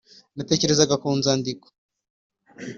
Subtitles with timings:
[0.35, 1.67] natekerezaga ku nzandiko,